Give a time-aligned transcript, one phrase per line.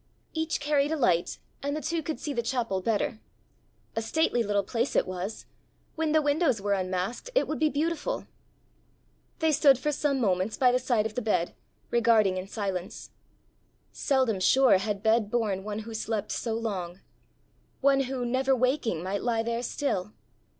[0.33, 3.19] Each carried a light, and the two could see the chapel better.
[3.95, 5.45] A stately little place it was:
[5.93, 8.25] when the windows were unmasked, it would be beautiful!
[9.41, 11.53] They stood for some moments by the side of the bed,
[11.91, 13.11] regarding in silence.
[13.91, 17.01] Seldom sure had bed borne one who slept so long!
[17.81, 20.13] one who, never waking might lie there still!